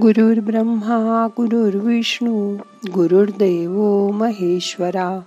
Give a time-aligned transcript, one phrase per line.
[0.00, 2.56] गुरुर् ब्रह्मा गुरुर्विष्णू
[2.92, 5.20] गुरुर्देव महेश्वरा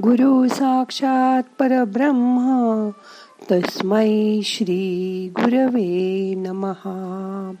[0.00, 2.90] गुरु साक्षात परब्रह्म
[3.52, 7.52] तस्मै श्री गुरवे नमहा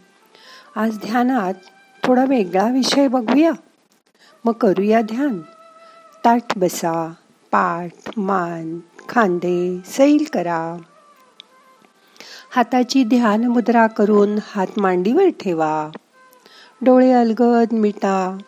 [0.76, 1.54] आज ध्यानात
[2.04, 3.52] थोडा वेगळा विषय बघूया.
[4.44, 5.38] मग करूया ध्यान.
[6.24, 7.14] ताट बसा
[7.52, 8.78] पाठ मान
[9.08, 10.76] खांदे सैल करा.
[12.50, 15.90] हाताची ध्यान मुद्रा करून हात मांडीवर ठेवा.
[16.82, 18.38] डोळे अलगद मिटा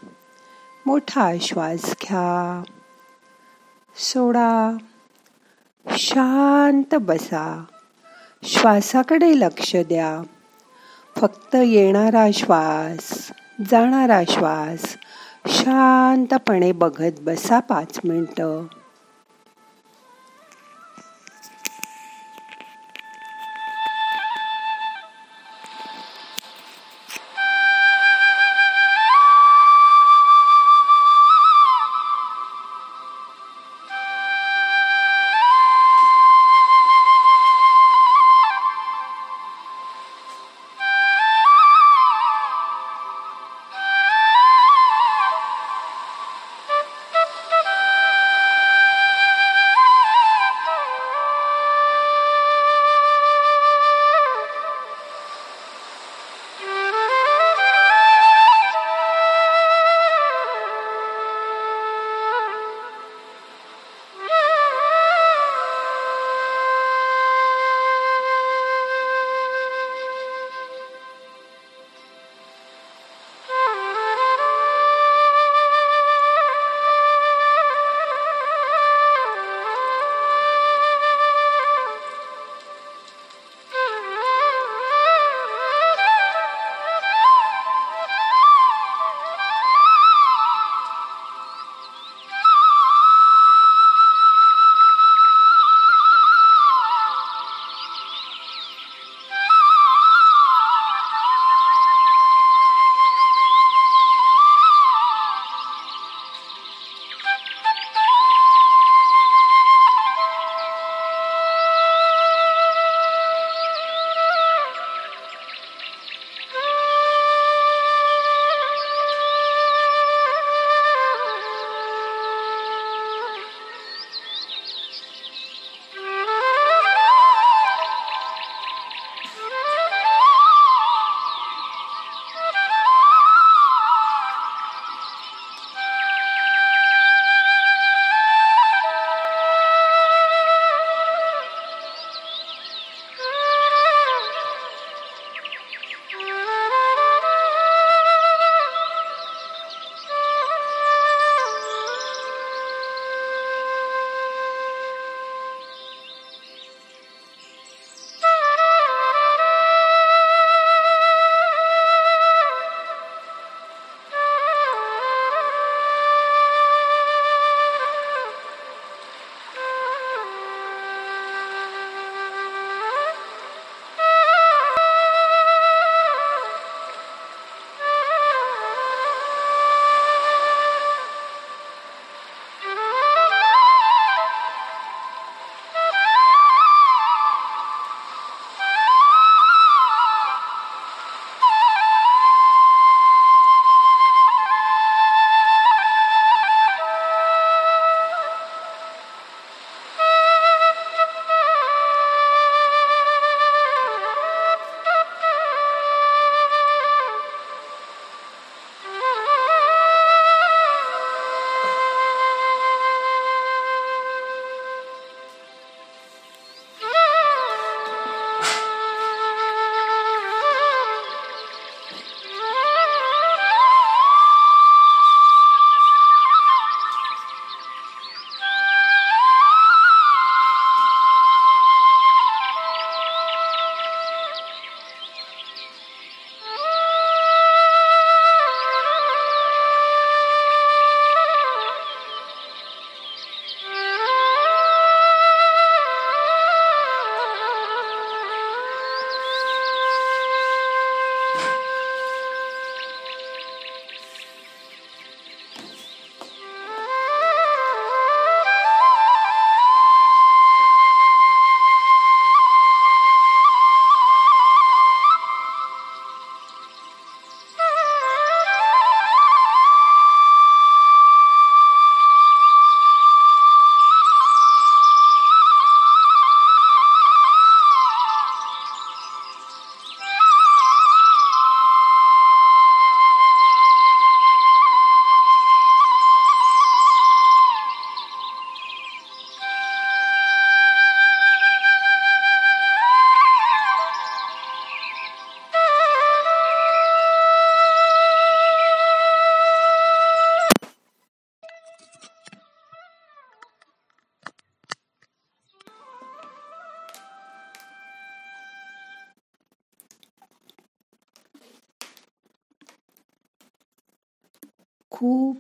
[0.87, 2.63] मोठा श्वास घ्या.
[3.97, 4.77] सोडा
[5.91, 7.65] शांत बसा
[8.43, 10.23] श्वासाकडे लक्ष द्या.
[11.21, 13.33] फक्त येणारा श्वास
[13.71, 14.97] जाणारा श्वास
[15.47, 18.65] शांतपणे बघत बसा पाच मिनटं.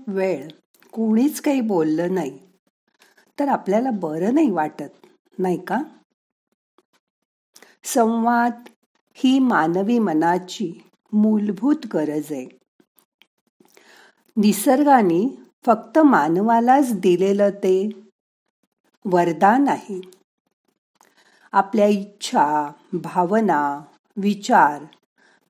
[0.06, 0.48] वेळ
[0.92, 2.38] कोणीच काही बोललं नाही.
[3.40, 5.06] तर आपल्याला बरं नाही वाटत
[5.38, 5.82] नाही का?
[7.84, 8.52] संवाद
[9.14, 10.72] ही मानवी मनाची
[11.12, 12.46] मूलभूत गरज आहे.
[14.36, 15.36] निसर्गाने
[15.66, 17.88] फक्त मानवालाच दिलेलं ते
[19.04, 20.00] वरदान आहे.
[21.52, 23.84] आपल्या इच्छा भावना
[24.16, 24.84] विचार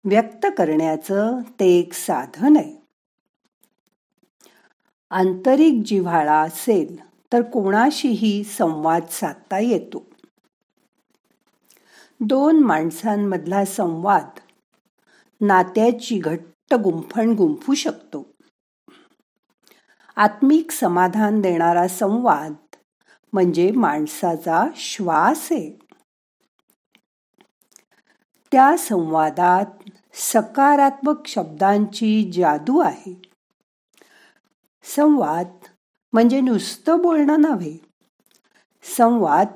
[0.04, 2.83] व्यक्त करण्याचं ते एक साधन आहे.
[5.14, 6.96] आंतरिक जिव्हाळा असेल
[7.32, 10.06] तर कोणाशीही संवाद साधता येतो.
[12.20, 14.28] दोन माणसांमधला संवाद
[15.40, 18.26] नात्याची घट्ट गुंफण गुंफू शकतो.
[20.16, 22.52] आत्मिक समाधान देणारा संवाद
[23.32, 25.78] म्हणजे माणसाचा श्वास आहे.
[28.52, 33.33] त्या संवादात सकारात्मक शब्दांची जादू आहे.
[34.84, 35.46] संवाद
[36.12, 37.76] म्हणजे नुसतं बोलणं नव्हे.
[38.96, 39.46] संवाद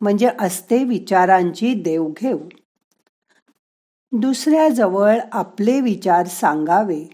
[0.00, 2.38] म्हणजे असते विचारांची देवघेव.
[4.12, 7.04] दुसऱ्याजवळ आपले विचार सांगावे.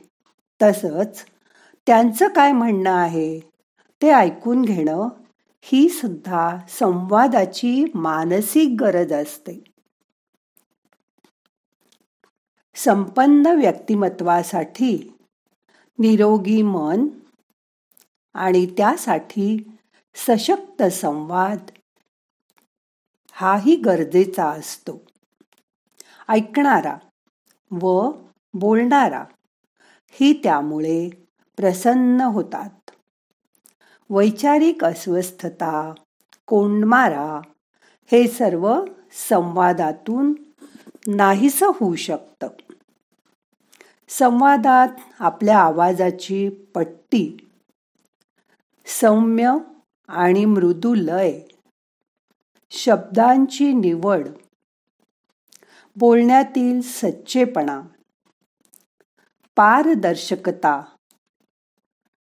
[0.63, 1.25] तसंच
[1.87, 3.41] त्यांचं काय म्हणणं आहे
[4.03, 5.09] ते ऐकून घेणं
[5.61, 9.65] ही सुद्धा संवादाची मानसिक गरज असते.
[12.75, 15.13] संपन्न व्यक्तिमत्वासाठी
[15.99, 17.09] निरोगी मन
[18.37, 19.79] आणि त्यासाठी
[20.15, 21.59] सशक्त संवाद
[23.33, 25.03] हाही गरजेचा असतो.
[26.29, 26.97] ऐकणारा
[27.71, 28.11] व
[28.55, 29.25] बोलणारा
[30.11, 31.09] ही त्यामुळे
[31.57, 32.91] प्रसन्न होतात.
[34.11, 35.95] वैचारिक अस्वस्थता
[36.47, 37.41] कोंडमारा
[38.13, 38.85] हे सर्व
[39.29, 40.35] संवादातून
[41.07, 42.49] नाहीसं होऊ शकतं.
[44.09, 44.89] संवादात
[45.19, 47.46] आपल्या आवाजाची पट्टी
[48.87, 49.53] सौम्य
[50.09, 51.41] आणि मृदू लय.
[52.71, 54.29] शब्दांची निवड.
[55.97, 57.83] बोलण्यातील सच्चेपणा.
[59.57, 60.83] पारदर्शकता.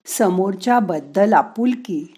[0.07, 2.15] समोरच्या बद्दल आपुलकी.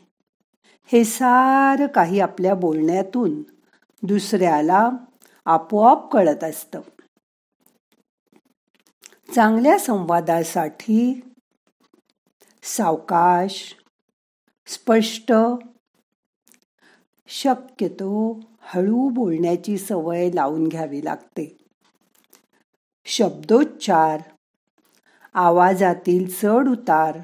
[0.87, 3.43] हे सारं काही आपल्या बोलण्यातून
[4.03, 4.91] दुसऱ्याला
[5.45, 6.81] आपोआप कळत असतं.
[9.35, 11.21] चांगल्या संवादासाठी
[12.63, 13.77] सावकाश
[14.67, 15.33] स्पष्ट
[17.27, 21.57] शक्यतो हळू बोलण्याची सवय लावून घ्यावी लागते.
[23.05, 24.21] शब्दोच्चार
[25.35, 27.19] आवाजातील चढ उतार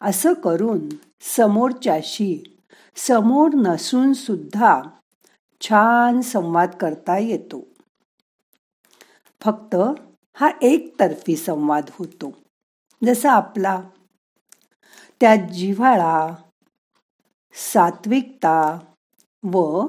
[0.00, 0.88] असं करून
[1.20, 2.58] समोरच्याशी
[2.96, 4.82] समोर नसून सुद्धा
[5.60, 7.62] छान संवाद करता येतो.
[9.40, 9.76] फक्त
[10.34, 12.32] हा एकतर्फी संवाद होतो
[13.04, 13.82] जसा आपला
[15.20, 16.34] त्यात जिव्हाळा
[17.72, 18.78] सात्विकता
[19.44, 19.86] व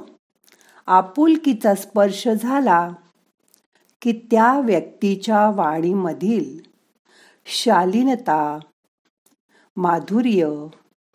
[0.87, 2.89] आपुलकीचा स्पर्श झाला
[4.01, 6.59] की त्या व्यक्तीच्या वाणीमधील
[7.45, 8.59] शालीनता
[9.77, 10.45] माधुर्य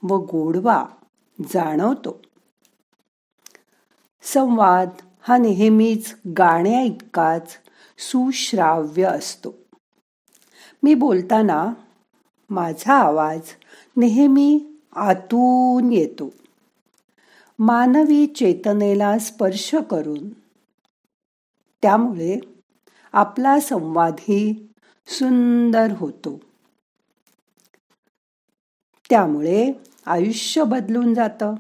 [0.03, 0.85] व गोडवा
[1.49, 2.23] जाणवतो.
[4.23, 4.89] संवाद
[5.21, 7.57] हा नेहमीच गाण्या इतकाच
[7.99, 9.55] सुश्राव्य असतो.
[10.83, 11.73] मी बोलताना
[12.51, 13.41] माझा आवाज
[13.97, 16.33] नेहमी आतून येतो.
[17.59, 20.29] मानवी चेतनेला स्पर्श करून.
[21.83, 22.39] त्यामुळे
[23.13, 24.73] आपला संवादही
[25.07, 26.41] सुंदर होतो.
[29.11, 29.73] त्यामुळे
[30.07, 31.55] आयुष्य बदलून जातं.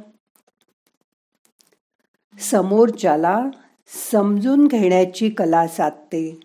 [2.38, 3.46] समोरच्याला
[4.12, 6.40] समजून घेण्याची कला साधते.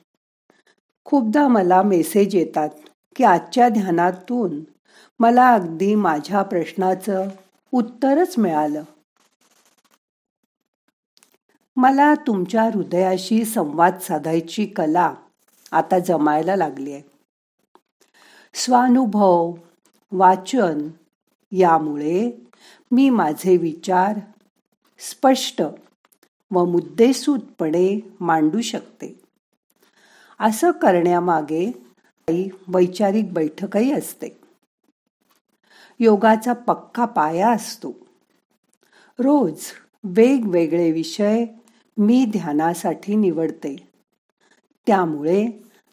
[1.06, 2.70] खूपदा मला मेसेज येतात.
[3.16, 4.64] की आजच्या ध्यानातून
[5.20, 7.28] मला अगदी माझ्या प्रश्नाचं
[7.72, 8.84] उत्तरच मिळालं.
[11.76, 15.14] मला तुमच्या हृदयाशी संवाद साधायची कला
[15.72, 17.02] आता जमायला लागली आहे.
[18.54, 19.54] स्वानुभव
[20.12, 20.88] वाचन
[21.52, 22.46] यामुळे
[22.92, 24.20] मी माझे विचार
[25.00, 25.62] स्पष्ट
[26.52, 29.22] व मुद्देसूदपणे मांडू शकते.
[30.40, 31.85] असं करण्यामागे
[32.28, 34.28] काही वैचारिक बैठकही असते.
[36.00, 37.92] योगाचा पक्का पाया असतो.
[39.20, 39.66] रोज
[40.04, 41.46] वेगवेगळे विषय
[41.98, 43.76] मी ध्यानासाठी निवडते.
[44.88, 45.46] त्यामुळे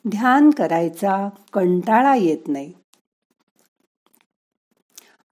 [0.08, 2.72] ध्यान करायचा कंटाळा येत नाही.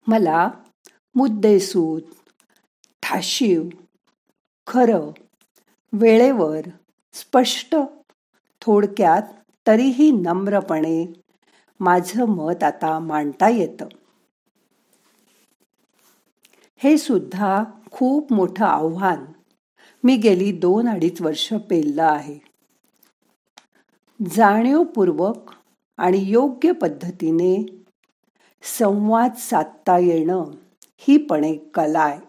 [0.06, 0.50] मला
[1.14, 2.02] मुद्देसूद
[3.02, 3.62] ठाशीव
[4.66, 5.10] खरं
[5.92, 6.60] वेळेवर
[7.12, 7.76] स्पष्ट
[8.60, 9.22] थोडक्यात
[9.66, 11.12] तरीही नम्रपणे
[11.80, 13.86] माझं मत आता मांडता येतं.
[16.76, 19.24] हे सुद्धा खूप मोठं आव्हान.
[20.04, 22.38] मी गेली दोन अडीच वर्ष पेललं आहे.
[24.30, 25.52] जाणीवपूर्वक
[25.96, 27.82] आणि योग्य पद्धतीने
[28.62, 30.44] संवाद साधता येणं
[30.98, 32.20] ही पण एक कला आहे.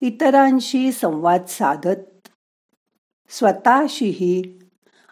[0.00, 2.15] इतरांशी संवाद साधत
[3.28, 4.58] स्वतःशीही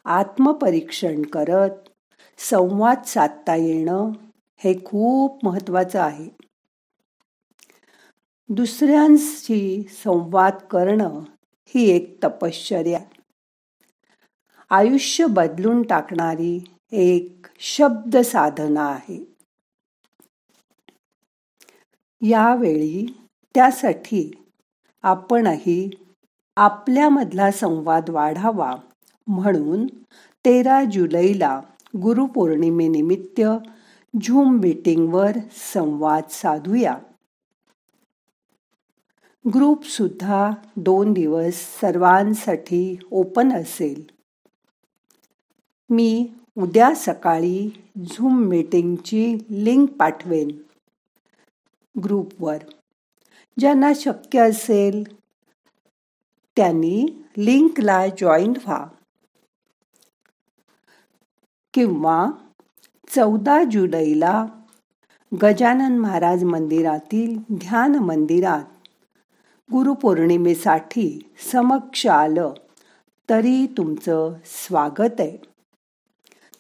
[0.05, 1.89] आत्मपरीक्षण करत
[2.39, 4.11] संवाद साधता येणं
[4.57, 6.29] हे खूप महत्वाचं आहे.
[8.49, 11.21] दुसऱ्यांशी संवाद करणं
[11.67, 13.01] ही एक तपश्चर्या.
[14.71, 19.35] आयुष्य बदलून टाकणारी एक शब्द साधना आहे.
[22.21, 23.07] यावेळी
[23.55, 24.31] त्यासाठी
[25.03, 25.91] आपणही
[26.57, 28.77] आपल्यामधला संवाद वाढावा.
[29.27, 29.87] म्हणून
[30.45, 31.61] तेरा जुलैला
[32.03, 33.41] गुरुपौर्णिमेनिमित्त
[34.23, 35.33] झूम मीटिंगवर
[35.73, 36.99] संवाद साधूया.
[39.55, 44.11] ग्रुप सुद्धा दोन दिवस सर्वांसाठी ओपन असेल.
[45.91, 50.49] मी उद्या सकाळी झूम मीटिंगची लिंक पाठवेन.
[52.05, 52.59] ग्रुपवर.
[53.59, 55.24] ज्यांना शक्य असेल
[56.57, 58.87] त्यांनी लिंकला जॉईन व्हा.
[61.75, 62.27] किंवा
[63.09, 64.47] चौदा जुलैला
[65.43, 68.89] गजानन महाराज मंदिरातील ध्यान मंदिरात
[69.73, 72.53] गुरुपौर्णिमेसाठी समक्ष आलं
[73.31, 75.37] तरी तुमचं स्वागत आहे.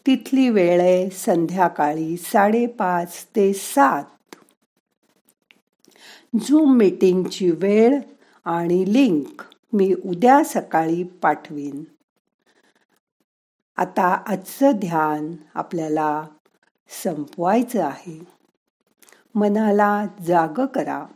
[0.06, 4.34] तिथली वेळ आहे संध्याकाळी साडेपाच ते सात.
[6.40, 8.00] झूम मीटिंगची वेळ
[8.44, 9.42] आणि लिंक
[9.74, 11.84] मी उद्या सकाळी पाठवीन.
[13.76, 16.28] आता आजचं ध्यान आपल्याला
[16.88, 18.24] संपवायचं आहे.
[19.34, 21.06] मनाला जाग करा.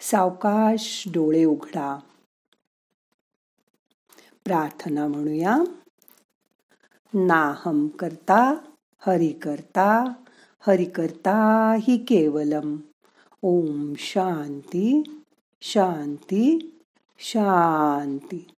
[0.00, 1.98] सावकाश डोळे उघडा.
[4.44, 5.56] प्रार्थना म्हणूया.
[7.14, 8.54] नाहम करता
[8.98, 10.04] हरि करता
[10.60, 12.76] हरि करता हि केवलम.
[13.42, 15.15] ओम शांती.
[15.68, 16.72] शांती
[17.18, 18.55] शांती.